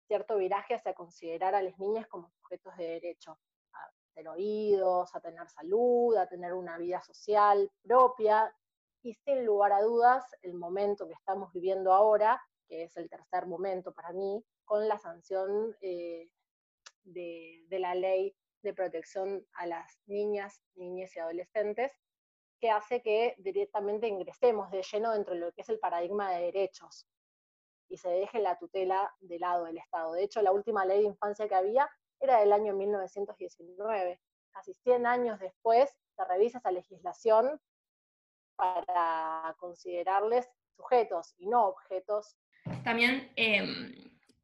cierto 0.08 0.38
viraje 0.38 0.76
hacia 0.76 0.94
considerar 0.94 1.56
a 1.56 1.62
las 1.62 1.78
niñas 1.80 2.08
como 2.08 2.30
sujetos 2.30 2.76
de 2.78 2.88
derecho, 2.88 3.40
a 3.74 3.92
tener 4.14 4.30
oídos, 4.30 5.14
a 5.16 5.20
tener 5.20 5.50
salud, 5.50 6.16
a 6.18 6.28
tener 6.28 6.54
una 6.54 6.78
vida 6.78 7.02
social 7.02 7.72
propia, 7.84 8.54
y 9.02 9.14
sin 9.14 9.46
lugar 9.46 9.72
a 9.72 9.82
dudas, 9.82 10.26
el 10.42 10.56
momento 10.56 11.08
que 11.08 11.14
estamos 11.14 11.52
viviendo 11.54 11.94
ahora, 11.94 12.42
que 12.68 12.84
es 12.84 12.98
el 12.98 13.08
tercer 13.10 13.46
momento 13.46 13.94
para 13.94 14.12
mí, 14.14 14.44
con 14.64 14.88
la 14.88 14.98
sanción 14.98 15.76
eh, 15.82 16.28
de, 17.04 17.66
de 17.68 17.80
la 17.80 17.94
ley 17.94 18.36
de 18.64 18.74
protección 18.74 19.46
a 19.54 19.68
las 19.68 20.00
niñas, 20.08 20.60
niñas 20.74 21.16
y 21.16 21.20
adolescentes, 21.20 21.92
que 22.60 22.72
hace 22.72 23.04
que 23.04 23.36
directamente 23.38 24.08
ingresemos 24.08 24.72
de 24.72 24.82
lleno 24.82 25.12
dentro 25.12 25.36
de 25.36 25.42
lo 25.42 25.52
que 25.52 25.62
es 25.62 25.70
el 25.70 25.78
paradigma 25.78 26.32
de 26.32 26.46
derechos 26.46 27.06
y 27.90 27.98
se 27.98 28.10
deje 28.10 28.40
la 28.40 28.58
tutela 28.58 29.14
del 29.20 29.42
lado 29.42 29.66
del 29.66 29.78
Estado. 29.78 30.14
De 30.14 30.24
hecho, 30.24 30.42
la 30.42 30.52
última 30.52 30.86
ley 30.86 31.00
de 31.00 31.08
infancia 31.08 31.48
que 31.48 31.56
había 31.56 31.90
era 32.20 32.40
del 32.40 32.54
año 32.54 32.74
1919. 32.74 34.20
Casi 34.52 34.74
100 34.74 35.06
años 35.06 35.40
después 35.40 35.96
se 36.16 36.26
revisa 36.26 36.60
esa 36.60 36.72
legislación 36.72 37.60
para 38.56 39.56
considerarles 39.60 40.50
sujetos 40.76 41.34
y 41.38 41.48
no 41.48 41.68
objetos. 41.68 42.38
También 42.84 43.32
em, 43.36 43.94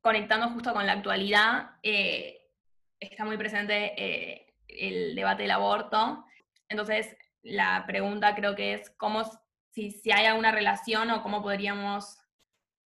conectando 0.01 0.49
justo 0.49 0.73
con 0.73 0.85
la 0.85 0.93
actualidad, 0.93 1.71
eh, 1.83 2.51
está 2.99 3.25
muy 3.25 3.37
presente 3.37 3.93
eh, 3.97 4.53
el 4.67 5.15
debate 5.15 5.43
del 5.43 5.51
aborto. 5.51 6.25
Entonces, 6.67 7.15
la 7.41 7.85
pregunta 7.87 8.35
creo 8.35 8.55
que 8.55 8.73
es 8.73 8.89
cómo, 8.91 9.23
si, 9.71 9.91
si 9.91 10.11
hay 10.11 10.25
alguna 10.25 10.51
relación 10.51 11.09
o 11.11 11.23
cómo 11.23 11.41
podríamos 11.41 12.20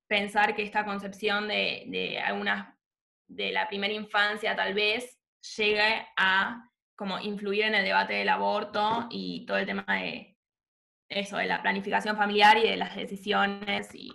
pensar 0.08 0.56
que 0.56 0.64
esta 0.64 0.86
concepción 0.86 1.48
de, 1.48 2.22
algunas, 2.24 2.76
de 3.28 3.52
la 3.52 3.68
primera 3.68 3.94
infancia 3.94 4.56
tal 4.56 4.74
vez 4.74 5.20
llegue 5.58 6.08
a 6.18 6.70
como 6.96 7.20
influir 7.20 7.66
en 7.66 7.76
el 7.76 7.86
debate 7.86 8.14
del 8.14 8.30
aborto 8.30 9.08
y 9.10 9.46
todo 9.46 9.58
el 9.58 9.66
tema 9.66 9.86
de 9.88 10.38
eso, 11.10 11.38
de 11.38 11.46
la 11.46 11.62
planificación 11.62 12.16
familiar 12.16 12.58
y 12.58 12.70
de 12.70 12.78
las 12.78 12.96
decisiones 12.96 13.94
y, 13.94 14.12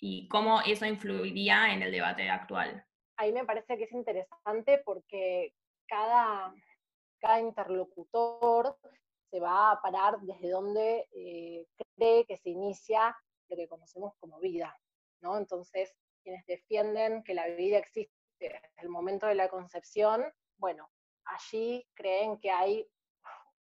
y 0.00 0.26
cómo 0.28 0.60
eso 0.62 0.86
influiría 0.86 1.72
en 1.72 1.82
el 1.82 1.92
debate 1.92 2.28
actual. 2.28 2.84
Ahí 3.16 3.32
me 3.32 3.44
parece 3.44 3.76
que 3.76 3.84
es 3.84 3.92
interesante 3.92 4.82
porque 4.84 5.54
cada, 5.86 6.54
cada 7.20 7.40
interlocutor 7.40 8.76
se 9.30 9.40
va 9.40 9.72
a 9.72 9.82
parar 9.82 10.20
desde 10.20 10.50
donde 10.50 11.08
eh, 11.12 11.66
cree 11.96 12.24
que 12.26 12.36
se 12.36 12.50
inicia 12.50 13.16
lo 13.48 13.56
que 13.56 13.68
conocemos 13.68 14.14
como 14.18 14.38
vida, 14.40 14.76
¿no? 15.24 15.38
Entonces, 15.38 15.94
quienes 16.22 16.44
defienden 16.46 17.24
que 17.24 17.34
la 17.34 17.46
vida 17.48 17.78
existe 17.78 18.14
desde 18.38 18.60
el 18.76 18.90
momento 18.90 19.26
de 19.26 19.34
la 19.34 19.48
concepción, 19.48 20.22
bueno, 20.58 20.90
allí 21.24 21.88
creen 21.94 22.38
que 22.38 22.50
hay 22.50 22.86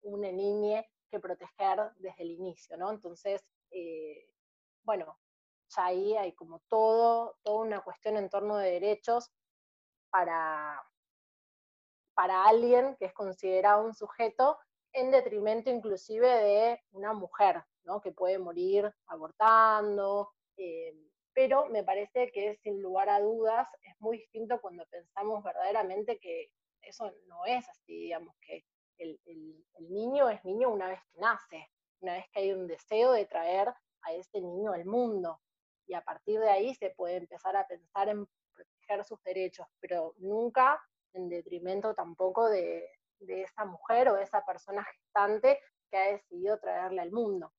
una 0.02 0.32
niña 0.32 0.84
que 1.12 1.20
proteger 1.20 1.92
desde 1.98 2.24
el 2.24 2.32
inicio, 2.32 2.78
¿no? 2.78 2.90
Entonces, 2.90 3.46
eh, 3.70 4.28
bueno, 4.84 5.20
ya 5.76 5.86
ahí 5.86 6.18
hay 6.18 6.34
como 6.34 6.60
todo, 6.68 7.38
toda 7.44 7.60
una 7.60 7.82
cuestión 7.82 8.18
en 8.18 8.30
torno 8.30 8.58
de 8.58 8.72
derechos 8.72 9.32
para, 10.10 10.84
para 12.16 12.46
alguien 12.46 12.96
que 12.98 13.06
es 13.06 13.14
considerado 13.14 13.86
un 13.86 13.94
sujeto 13.94 14.58
en 14.94 15.12
detrimento 15.12 15.70
inclusive 15.70 16.28
de 16.28 16.82
una 16.92 17.14
mujer, 17.14 17.64
¿no? 17.84 18.02
que 18.02 18.12
puede 18.12 18.40
morir 18.40 18.92
abortando, 19.06 20.34
eh, 20.58 21.11
pero 21.34 21.68
me 21.70 21.84
parece 21.84 22.32
que 22.32 22.56
sin 22.58 22.82
lugar 22.82 23.10
a 23.10 23.20
dudas 23.20 23.68
es 23.84 23.96
muy 24.00 24.18
distinto 24.18 24.60
cuando 24.62 24.86
pensamos 24.88 25.44
verdaderamente 25.44 26.20
que 26.20 26.52
eso 26.82 27.12
no 27.28 27.46
es 27.46 27.68
así, 27.70 27.94
digamos, 27.94 28.36
que 28.42 28.66
el, 28.98 29.20
niño 29.80 30.30
es 30.30 30.44
niño 30.46 30.70
una 30.70 30.90
vez 30.90 31.00
que 31.12 31.20
nace, 31.20 31.70
una 32.02 32.14
vez 32.14 32.26
que 32.32 32.40
hay 32.40 32.52
un 32.52 32.68
deseo 32.68 33.14
de 33.14 33.26
traer 33.26 33.70
a 34.02 34.14
ese 34.14 34.42
niño 34.42 34.74
al 34.74 34.86
mundo, 34.86 35.40
y 35.88 35.94
a 35.94 36.02
partir 36.02 36.40
de 36.40 36.50
ahí 36.50 36.74
se 36.76 36.92
puede 36.92 37.18
empezar 37.18 37.56
a 37.56 37.68
pensar 37.68 38.10
en 38.10 38.28
proteger 38.54 39.04
sus 39.04 39.22
derechos, 39.24 39.68
pero 39.80 40.14
nunca 40.18 40.80
en 41.14 41.30
detrimento 41.30 41.94
tampoco 41.94 42.50
de, 42.50 42.88
de 43.20 43.44
esa 43.44 43.66
mujer 43.66 44.10
o 44.10 44.16
de 44.16 44.24
esa 44.24 44.46
persona 44.46 44.84
gestante 44.84 45.60
que 45.90 45.98
ha 45.98 46.12
decidido 46.12 46.60
traerle 46.60 47.02
al 47.02 47.12
mundo. 47.12 47.52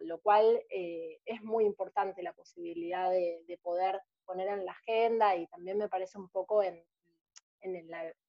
Lo 0.00 0.20
cual 0.20 0.62
eh, 0.70 1.20
es 1.24 1.42
muy 1.42 1.64
importante 1.64 2.22
la 2.22 2.32
posibilidad 2.32 3.10
de, 3.10 3.58
poder 3.62 4.00
poner 4.24 4.48
en 4.48 4.64
la 4.64 4.72
agenda 4.72 5.36
y 5.36 5.46
también 5.48 5.78
me 5.78 5.88
parece 5.88 6.18
un 6.18 6.28
poco 6.28 6.62
en, 6.62 6.84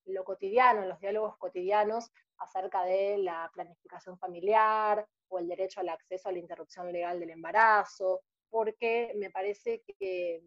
lo 0.06 0.24
cotidiano, 0.24 0.82
en 0.84 0.90
los 0.90 1.00
diálogos 1.00 1.38
cotidianos 1.38 2.12
acerca 2.38 2.84
de 2.84 3.20
la 3.20 3.50
planificación 3.54 4.18
familiar 4.18 5.06
o 5.28 5.40
el 5.40 5.48
derecho 5.48 5.82
al 5.82 5.90
acceso 5.90 6.30
a 6.30 6.32
la 6.32 6.40
interrupción 6.40 6.92
legal 6.92 7.20
del 7.20 7.30
embarazo, 7.30 8.22
porque 8.50 9.14
me 9.16 9.30
parece 9.30 9.84
que 10.00 10.42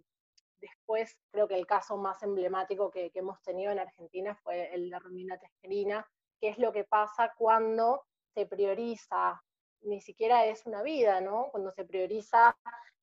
después 0.61 1.17
creo 1.31 1.47
que 1.47 1.55
el 1.55 1.67
caso 1.67 1.97
más 1.97 2.23
emblemático 2.23 2.91
que, 2.91 3.11
que 3.11 3.21
hemos 3.21 3.41
tenido 3.43 3.71
en 3.71 3.79
Argentina 3.79 4.35
fue 4.43 4.75
el 4.75 4.91
de 4.91 4.99
Romina 4.99 5.39
Tejerina, 5.39 6.07
qué 6.41 6.49
es 6.49 6.59
lo 6.59 6.73
que 6.73 6.85
pasa 6.85 7.33
cuando 7.37 8.05
se 8.35 8.47
prioriza, 8.47 9.41
ni 9.83 10.01
siquiera 10.01 10.47
es 10.47 10.67
una 10.67 10.83
vida, 10.83 11.21
¿no? 11.21 11.49
Cuando 11.51 11.73
se 11.73 11.85
prioriza 11.85 12.57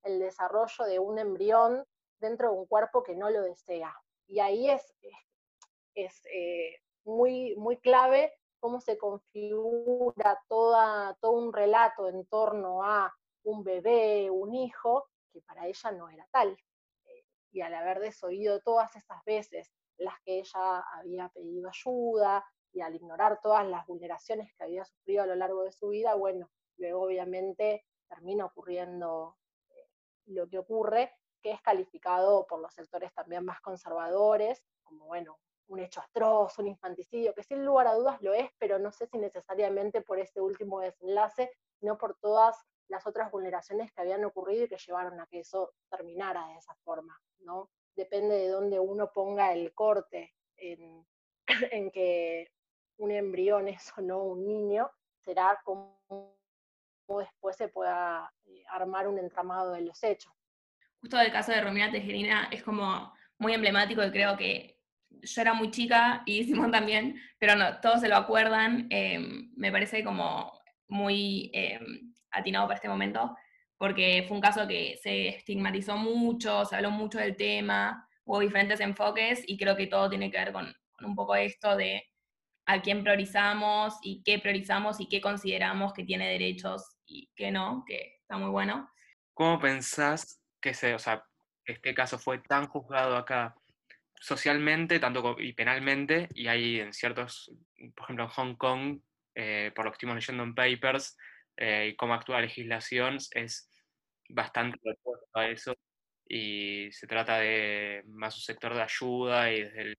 el 0.03 0.19
desarrollo 0.19 0.85
de 0.85 0.99
un 0.99 1.19
embrión 1.19 1.85
dentro 2.19 2.51
de 2.51 2.57
un 2.57 2.65
cuerpo 2.65 3.03
que 3.03 3.15
no 3.15 3.29
lo 3.29 3.41
desea. 3.41 3.95
Y 4.27 4.39
ahí 4.39 4.69
es, 4.69 4.93
es, 5.95 6.25
eh, 6.33 6.75
muy, 7.03 7.55
muy 7.55 7.77
clave 7.77 8.33
cómo 8.59 8.79
se 8.81 8.97
configura 8.97 10.41
toda, 10.47 11.17
todo 11.21 11.31
un 11.31 11.53
relato 11.53 12.09
en 12.09 12.25
torno 12.25 12.83
a 12.83 13.13
un 13.43 13.63
bebé, 13.63 14.29
un 14.29 14.53
hijo, 14.53 15.07
que 15.31 15.41
para 15.41 15.67
ella 15.67 15.91
no 15.91 16.09
era 16.09 16.27
tal. 16.31 16.57
Eh, 17.05 17.23
y 17.51 17.61
al 17.61 17.73
haber 17.73 17.99
desoído 17.99 18.59
todas 18.61 18.95
esas 18.95 19.23
veces 19.23 19.71
las 19.97 20.15
que 20.23 20.39
ella 20.39 20.79
había 20.93 21.29
pedido 21.29 21.69
ayuda, 21.69 22.45
y 22.71 22.81
al 22.81 22.95
ignorar 22.95 23.39
todas 23.41 23.65
las 23.67 23.85
vulneraciones 23.87 24.53
que 24.53 24.63
había 24.63 24.85
sufrido 24.85 25.23
a 25.23 25.25
lo 25.25 25.35
largo 25.35 25.63
de 25.63 25.71
su 25.71 25.89
vida, 25.89 26.15
bueno, 26.15 26.49
luego 26.79 27.03
obviamente 27.03 27.85
termina 28.07 28.45
ocurriendo 28.45 29.37
eh, 29.69 29.87
lo 30.25 30.47
que 30.49 30.57
ocurre, 30.57 31.13
que 31.41 31.51
es 31.51 31.61
calificado 31.61 32.45
por 32.47 32.59
los 32.59 32.73
sectores 32.73 33.13
también 33.13 33.45
más 33.45 33.61
conservadores 33.61 34.63
como, 34.83 35.05
bueno, 35.05 35.37
un 35.67 35.79
hecho 35.79 36.01
atroz, 36.01 36.57
un 36.57 36.67
infanticidio, 36.67 37.33
que 37.33 37.43
sin 37.43 37.63
lugar 37.63 37.87
a 37.87 37.93
dudas 37.93 38.21
lo 38.21 38.33
es, 38.33 38.49
pero 38.57 38.79
no 38.79 38.91
sé 38.91 39.07
si 39.07 39.17
necesariamente 39.19 40.01
por 40.01 40.19
ese 40.19 40.41
último 40.41 40.79
desenlace, 40.79 41.51
sino 41.79 41.97
por 41.97 42.17
todas 42.17 42.55
las 42.87 43.05
otras 43.05 43.31
vulneraciones 43.31 43.91
que 43.91 44.01
habían 44.01 44.25
ocurrido 44.25 44.65
y 44.65 44.67
que 44.67 44.77
llevaron 44.77 45.19
a 45.19 45.27
que 45.27 45.41
eso 45.41 45.73
terminara 45.89 46.47
de 46.47 46.57
esa 46.57 46.73
forma, 46.83 47.21
¿no? 47.39 47.69
Depende 47.95 48.35
de 48.35 48.47
dónde 48.47 48.79
uno 48.79 49.11
ponga 49.13 49.53
el 49.53 49.73
corte 49.75 50.33
en, 50.57 51.05
que 51.93 52.51
un 52.97 53.11
embrión 53.11 53.67
es 53.67 53.91
o 53.95 54.01
no 54.01 54.23
un 54.23 54.47
niño, 54.47 54.89
será 55.23 55.61
como 55.63 56.38
después 57.17 57.57
se 57.57 57.67
pueda 57.67 58.31
eh, 58.45 58.63
armar 58.69 59.07
un 59.07 59.17
entramado 59.17 59.73
de 59.73 59.81
los 59.81 60.03
hechos. 60.03 60.31
Justo 61.01 61.19
el 61.19 61.31
caso 61.31 61.51
de 61.51 61.61
Romina 61.61 61.91
Tejerina 61.91 62.49
es 62.51 62.61
como 62.61 63.11
muy 63.39 63.53
emblemático 63.53 64.03
y 64.03 64.11
creo 64.11 64.37
que 64.37 64.77
yo 65.09 65.41
era 65.41 65.53
muy 65.53 65.71
chica 65.71 66.23
y 66.25 66.43
Simón 66.45 66.71
también, 66.71 67.19
pero 67.39 67.55
no, 67.55 67.79
todos 67.79 68.01
se 68.01 68.07
lo 68.07 68.15
acuerdan. 68.15 68.87
Em, 68.89 69.51
me 69.55 69.71
parece 69.71 70.03
como 70.03 70.51
muy 70.87 71.49
em, 71.53 72.13
atinado 72.31 72.67
para 72.67 72.75
este 72.75 72.89
momento, 72.89 73.35
porque 73.77 74.25
fue 74.27 74.35
un 74.35 74.41
caso 74.41 74.67
que 74.67 74.97
se 75.01 75.29
estigmatizó 75.29 75.97
mucho, 75.97 76.65
se 76.65 76.75
habló 76.75 76.91
mucho 76.91 77.17
del 77.17 77.35
tema, 77.35 78.07
hubo 78.25 78.39
diferentes 78.39 78.79
enfoques 78.79 79.43
y 79.47 79.57
creo 79.57 79.75
que 79.75 79.87
todo 79.87 80.09
tiene 80.09 80.29
que 80.29 80.37
ver 80.37 80.51
con, 80.51 80.73
un 81.01 81.15
poco 81.15 81.35
esto 81.35 81.75
de 81.75 82.03
a 82.65 82.81
quién 82.81 83.01
priorizamos 83.01 83.95
y 84.03 84.21
qué 84.23 84.37
priorizamos 84.37 84.99
y 84.99 85.07
qué 85.07 85.21
consideramos 85.21 85.93
que 85.93 86.03
tiene 86.03 86.29
derechos 86.29 86.98
y 87.09 87.29
qué 87.35 87.51
no, 87.51 87.83
que 87.87 88.19
está 88.21 88.37
muy 88.37 88.49
bueno. 88.49 88.89
¿Cómo 89.33 89.59
pensás 89.59 90.41
que 90.61 90.73
se, 90.73 90.93
o 90.93 90.99
sea, 90.99 91.25
este 91.65 91.93
caso 91.93 92.17
fue 92.17 92.39
tan 92.39 92.67
juzgado 92.67 93.15
acá 93.15 93.55
socialmente 94.19 94.99
tanto 94.99 95.35
y 95.39 95.53
penalmente, 95.53 96.27
y 96.33 96.47
hay 96.47 96.81
en 96.81 96.93
ciertos, 96.93 97.51
por 97.95 98.03
ejemplo 98.03 98.25
en 98.25 98.29
Hong 98.31 98.55
Kong, 98.55 98.99
eh, 99.35 99.71
por 99.73 99.85
lo 99.85 99.91
que 99.91 99.95
estuvimos 99.95 100.17
leyendo 100.17 100.43
en 100.43 100.55
papers, 100.55 101.17
eh, 101.55 101.89
y 101.91 101.95
cómo 101.95 102.13
actúa 102.13 102.35
la 102.35 102.41
legislación, 102.41 103.17
es 103.31 103.71
bastante 104.29 104.77
opuesto 104.77 105.39
a 105.39 105.47
eso, 105.47 105.75
y 106.27 106.91
se 106.91 107.07
trata 107.07 107.39
de 107.39 108.03
más 108.07 108.35
un 108.35 108.41
sector 108.41 108.75
de 108.75 108.81
ayuda 108.81 109.51
y 109.51 109.63
desde 109.63 109.81
el 109.81 109.97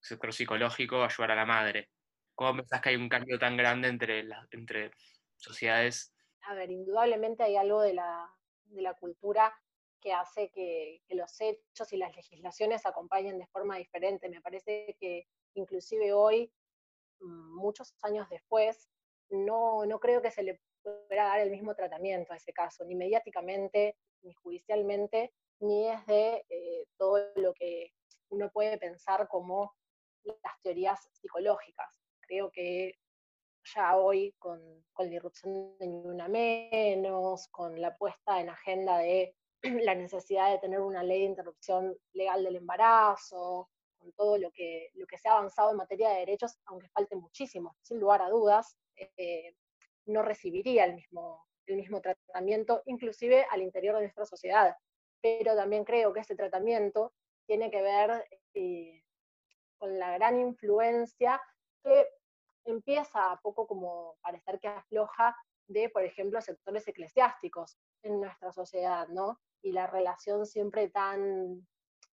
sector 0.00 0.32
psicológico 0.32 1.02
ayudar 1.02 1.32
a 1.32 1.36
la 1.36 1.46
madre. 1.46 1.88
¿Cómo 2.34 2.56
pensás 2.56 2.80
que 2.80 2.90
hay 2.90 2.96
un 2.96 3.08
cambio 3.08 3.38
tan 3.38 3.56
grande 3.56 3.88
entre, 3.88 4.22
las 4.24 4.46
entre 4.52 4.92
sociedades? 5.36 6.14
A 6.42 6.54
ver, 6.54 6.70
indudablemente 6.70 7.42
hay 7.42 7.56
algo 7.56 7.80
de 7.80 7.94
la, 7.94 8.30
de 8.64 8.82
la 8.82 8.94
cultura 8.94 9.54
que 10.00 10.12
hace 10.12 10.50
que, 10.50 11.00
los 11.10 11.40
hechos 11.40 11.92
y 11.92 11.96
las 11.96 12.14
legislaciones 12.16 12.84
acompañen 12.84 13.38
de 13.38 13.46
forma 13.46 13.76
diferente. 13.76 14.28
Me 14.28 14.40
parece 14.40 14.96
que 14.98 15.28
inclusive 15.54 16.12
hoy, 16.12 16.52
mm, 17.20 17.54
muchos 17.56 17.94
años 18.02 18.28
después, 18.28 18.88
no, 19.30 19.86
no 19.86 20.00
creo 20.00 20.20
que 20.20 20.30
se 20.30 20.42
le 20.42 20.60
pueda 20.82 21.24
dar 21.24 21.40
el 21.40 21.50
mismo 21.50 21.74
tratamiento 21.74 22.32
a 22.32 22.36
ese 22.36 22.52
caso, 22.52 22.84
ni 22.84 22.96
mediáticamente, 22.96 23.96
ni 24.22 24.34
judicialmente, 24.34 25.32
ni 25.60 25.86
desde 25.86 26.44
eh, 26.48 26.86
todo 26.98 27.18
lo 27.36 27.54
que 27.54 27.92
uno 28.30 28.50
puede 28.50 28.78
pensar 28.78 29.28
como 29.28 29.74
las 30.24 30.60
teorías 30.62 31.08
psicológicas. 31.12 32.02
Creo 32.20 32.50
que 32.50 32.98
ya 33.74 33.96
hoy, 33.96 34.34
con, 34.38 34.60
con 34.92 35.08
la 35.08 35.14
irrupción 35.14 35.76
de 35.78 35.86
Ni 35.86 35.96
Una 36.06 36.28
Menos, 36.28 37.48
con 37.48 37.80
la 37.80 37.96
puesta 37.96 38.40
en 38.40 38.50
agenda 38.50 38.98
de 38.98 39.34
la 39.62 39.94
necesidad 39.94 40.50
de 40.50 40.58
tener 40.58 40.80
una 40.80 41.02
ley 41.02 41.20
de 41.20 41.26
interrupción 41.26 41.96
legal 42.12 42.42
del 42.42 42.56
embarazo, 42.56 43.68
con 43.98 44.12
todo 44.12 44.38
lo 44.38 44.50
que, 44.50 44.90
lo 44.94 45.06
que 45.06 45.18
se 45.18 45.28
ha 45.28 45.32
avanzado 45.32 45.70
en 45.70 45.76
materia 45.76 46.10
de 46.10 46.20
derechos, 46.20 46.58
aunque 46.66 46.88
falte 46.88 47.16
muchísimo, 47.16 47.76
sin 47.82 48.00
lugar 48.00 48.22
a 48.22 48.28
dudas, 48.28 48.76
eh, 48.96 49.54
no 50.06 50.22
recibiría 50.22 50.84
el 50.84 50.94
mismo, 50.94 51.46
el 51.66 51.76
mismo 51.76 52.00
tratamiento, 52.00 52.82
inclusive 52.86 53.46
al 53.50 53.62
interior 53.62 53.94
de 53.94 54.02
nuestra 54.02 54.26
sociedad. 54.26 54.74
Pero 55.20 55.54
también 55.54 55.84
creo 55.84 56.12
que 56.12 56.20
ese 56.20 56.34
tratamiento 56.34 57.12
tiene 57.46 57.70
que 57.70 57.82
ver 57.82 58.24
eh, 58.54 59.04
con 59.78 59.98
la 59.98 60.12
gran 60.12 60.40
influencia 60.40 61.40
que 61.84 62.06
empieza 62.64 63.32
a 63.32 63.40
poco 63.40 63.66
como 63.66 64.16
parecer 64.22 64.58
que 64.60 64.68
afloja 64.68 65.36
de, 65.66 65.88
por 65.90 66.04
ejemplo, 66.04 66.40
sectores 66.40 66.86
eclesiásticos 66.86 67.78
en 68.02 68.20
nuestra 68.20 68.52
sociedad, 68.52 69.08
¿no? 69.08 69.38
y 69.62 69.72
la 69.72 69.86
relación 69.86 70.44
siempre 70.44 70.90
tan, 70.90 71.66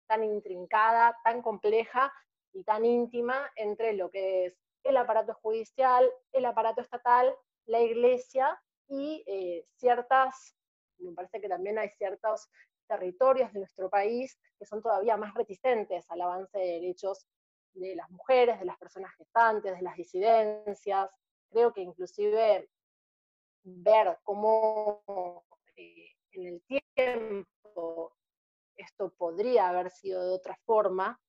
tan 0.07 0.25
intrincada, 0.25 1.19
tan 1.25 1.43
compleja 1.43 2.13
y 2.53 2.65
tan 2.65 2.85
íntima 2.85 3.51
entre 3.57 3.93
lo 3.95 4.11
que 4.11 4.47
es 4.47 4.59
el 4.85 4.97
aparato 4.97 5.35
judicial, 5.35 6.11
el 6.33 6.45
aparato 6.45 6.81
estatal, 6.81 7.35
la 7.67 7.81
iglesia 7.81 8.61
y 8.89 9.25
eh, 9.27 9.67
ciertas, 9.77 10.57
me 10.99 11.13
parece 11.13 11.41
que 11.41 11.49
también 11.49 11.79
hay 11.79 11.89
ciertos 11.91 12.49
territorios 12.89 13.53
de 13.53 13.61
nuestro 13.61 13.89
país 13.89 14.39
que 14.59 14.67
son 14.67 14.83
todavía 14.83 15.17
más 15.17 15.35
reticentes 15.35 16.05
al 16.11 16.21
avance 16.21 16.59
de 16.59 16.81
derechos 16.81 17.27
de 17.75 17.97
las 17.97 18.11
mujeres, 18.11 18.59
de 18.59 18.67
las 18.67 18.79
personas 18.79 19.15
gestantes, 19.17 19.75
de 19.75 19.83
las 19.83 19.97
disidencias. 19.97 21.11
Creo 21.51 21.73
que 21.73 21.81
inclusive 21.83 22.69
ver 23.65 24.19
cómo 24.23 25.03
eh, 25.77 26.11
en 26.33 26.47
el 26.47 26.63
tiempo 26.63 28.17
esto 28.77 29.11
podría 29.11 29.69
haber 29.69 29.91
sido 29.91 30.27
de 30.27 30.35
otra 30.35 30.59
forma, 30.65 31.21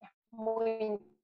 es 0.00 0.10
muy 0.30 0.70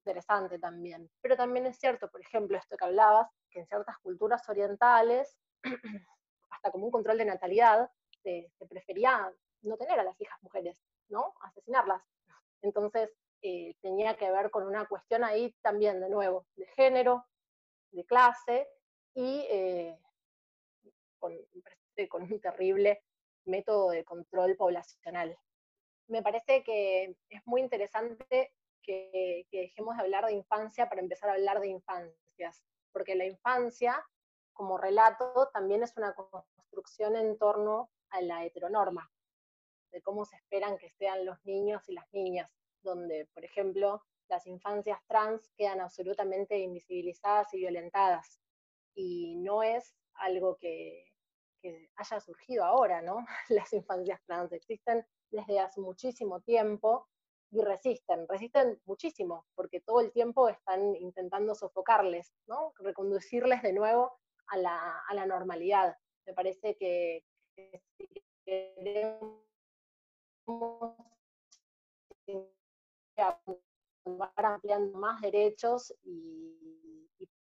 interesante 0.05 0.59
también. 0.59 1.09
Pero 1.21 1.35
también 1.35 1.65
es 1.65 1.77
cierto, 1.77 2.09
por 2.09 2.21
ejemplo, 2.21 2.57
esto 2.57 2.77
que 2.77 2.85
hablabas, 2.85 3.29
que 3.49 3.59
en 3.59 3.67
ciertas 3.67 3.97
culturas 3.99 4.47
orientales, 4.49 5.37
hasta 6.49 6.71
como 6.71 6.85
un 6.85 6.91
control 6.91 7.17
de 7.17 7.25
natalidad, 7.25 7.89
se, 8.21 8.51
prefería 8.69 9.31
no 9.61 9.77
tener 9.77 9.99
a 9.99 10.03
las 10.03 10.19
hijas 10.19 10.41
mujeres, 10.41 10.81
¿no? 11.09 11.33
Asesinarlas. 11.41 12.03
Entonces, 12.61 13.11
eh, 13.43 13.75
tenía 13.81 14.15
que 14.15 14.31
ver 14.31 14.49
con 14.49 14.65
una 14.65 14.87
cuestión 14.87 15.25
ahí 15.25 15.53
también, 15.61 15.99
de 15.99 16.09
nuevo, 16.09 16.47
de 16.55 16.65
género, 16.67 17.25
de 17.91 18.05
clase 18.05 18.69
y 19.13 19.45
eh, 19.49 19.99
con, 21.19 21.37
con 22.09 22.23
un 22.23 22.39
terrible 22.39 23.03
método 23.45 23.89
de 23.89 24.05
control 24.05 24.55
poblacional. 24.55 25.37
Me 26.07 26.23
parece 26.23 26.63
que 26.63 27.17
es 27.29 27.41
muy 27.45 27.59
interesante 27.59 28.53
que, 28.81 29.45
dejemos 29.51 29.97
de 29.97 30.03
hablar 30.03 30.25
de 30.25 30.33
infancia 30.33 30.87
para 30.87 31.01
empezar 31.01 31.29
a 31.29 31.33
hablar 31.33 31.59
de 31.59 31.67
infancias, 31.67 32.63
porque 32.93 33.15
la 33.15 33.25
infancia 33.25 34.05
como 34.53 34.77
relato 34.77 35.49
también 35.53 35.83
es 35.83 35.97
una 35.97 36.13
construcción 36.13 37.15
en 37.17 37.37
torno 37.37 37.89
a 38.09 38.21
la 38.21 38.45
heteronorma, 38.45 39.11
de 39.91 40.01
cómo 40.01 40.25
se 40.25 40.35
esperan 40.35 40.77
que 40.77 40.89
sean 40.89 41.25
los 41.25 41.43
niños 41.43 41.89
y 41.89 41.93
las 41.93 42.05
niñas, 42.13 42.49
donde, 42.83 43.27
por 43.33 43.43
ejemplo, 43.43 44.03
las 44.29 44.45
infancias 44.47 44.99
trans 45.07 45.51
quedan 45.57 45.81
absolutamente 45.81 46.57
invisibilizadas 46.59 47.53
y 47.53 47.57
violentadas. 47.57 48.39
Y 48.95 49.35
no 49.37 49.63
es 49.63 49.95
algo 50.15 50.57
que, 50.57 51.13
que 51.61 51.89
haya 51.95 52.19
surgido 52.19 52.63
ahora, 52.65 53.01
¿no? 53.01 53.25
Las 53.49 53.73
infancias 53.73 54.21
trans 54.25 54.51
existen 54.51 55.05
desde 55.31 55.59
hace 55.59 55.81
muchísimo 55.81 56.41
tiempo 56.41 57.07
y 57.53 57.61
resisten, 57.61 58.27
resisten 58.27 58.81
muchísimo, 58.85 59.45
porque 59.55 59.79
todo 59.81 60.01
el 60.01 60.11
tiempo 60.11 60.49
están 60.49 60.95
intentando 60.95 61.53
sofocarles, 61.53 62.33
¿no? 62.47 62.73
Reconducirles 62.79 63.61
de 63.61 63.73
nuevo 63.73 64.11
a 64.47 64.57
la, 64.57 65.25
normalidad. 65.27 65.95
Me 66.25 66.33
parece 66.33 66.75
que, 66.75 67.23
si 67.55 68.09
queremos 68.43 69.43
ampliando 74.35 74.97
más 74.97 75.21
derechos 75.21 75.93
y, 76.03 76.59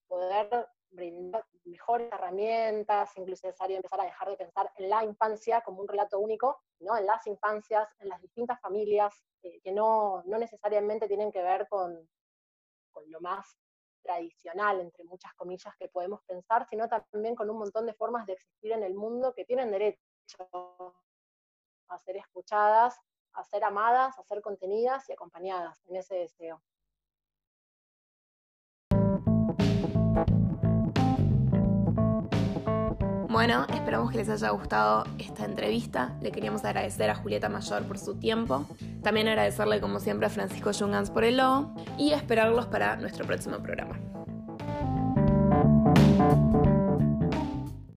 poder 0.08 0.68
brindar 0.90 1.46
mejores 1.64 2.12
herramientas, 2.12 3.12
incluso 3.16 3.48
es 3.48 3.54
necesario 3.54 3.78
empezar 3.78 4.02
a 4.02 4.04
dejar 4.04 4.28
de 4.28 4.36
pensar 4.36 4.70
en 4.76 4.90
la 4.90 5.06
infancia 5.06 5.62
como 5.62 5.80
un 5.80 5.88
relato 5.88 6.20
único, 6.20 6.60
¿no? 6.82 6.98
en 6.98 7.06
las 7.06 7.26
infancias, 7.28 7.88
en 8.00 8.10
las 8.10 8.22
distintas 8.22 8.60
familias, 8.60 9.24
eh, 9.42 9.62
que 9.62 9.72
no, 9.72 10.22
no, 10.26 10.38
necesariamente 10.38 11.08
tienen 11.08 11.32
que 11.32 11.42
ver 11.42 11.66
con 11.70 12.10
lo 13.06 13.22
más 13.22 13.58
tradicional, 14.02 14.82
entre 14.82 15.04
muchas 15.06 15.34
comillas, 15.36 15.74
que 15.78 15.88
podemos 15.88 16.22
pensar, 16.24 16.68
sino 16.68 16.88
también 16.88 17.36
con 17.36 17.50
un 17.50 17.58
montón 17.58 17.86
de 17.86 17.94
formas 17.94 18.26
de 18.26 18.34
existir 18.34 18.72
en 18.72 18.84
el 18.84 18.94
mundo 18.94 19.34
que 19.34 19.46
tienen 19.46 19.72
derecho 19.72 20.00
a 21.88 21.98
ser 22.00 22.18
escuchadas, 22.18 23.00
a 23.34 23.44
ser 23.44 23.64
amadas, 23.64 24.18
a 24.18 24.24
ser 24.24 24.42
contenidas 24.42 25.08
y 25.10 25.14
acompañadas 25.14 25.82
en 25.88 25.96
ese 25.96 26.16
deseo. 26.16 26.62
Bueno, 33.32 33.66
esperamos 33.74 34.12
que 34.12 34.18
les 34.18 34.30
haya 34.30 34.50
gustado 34.50 35.06
esta 35.18 35.46
entrevista. 35.46 36.18
Le 36.22 36.32
queríamos 36.34 36.66
agradecer 36.66 37.10
a 37.10 37.16
Julieta 37.16 37.48
Mayor 37.48 37.88
por 37.88 37.98
su 37.98 38.20
tiempo. 38.20 38.66
También 39.04 39.30
agradecerle, 39.30 39.80
como 39.80 40.02
siempre, 40.02 40.28
a 40.28 40.30
Francisco 40.30 40.72
Jungans 40.78 41.10
por 41.10 41.24
el 41.24 41.38
logo. 41.38 41.74
Y 41.98 42.12
esperarlos 42.12 42.68
para 42.68 42.98
nuestro 42.98 43.26
próximo 43.26 43.58
programa. 43.60 43.98